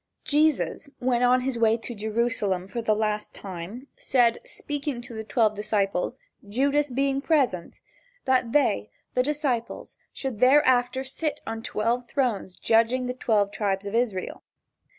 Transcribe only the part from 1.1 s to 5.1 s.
on his way to Jerusalem, for the last time, said, speaking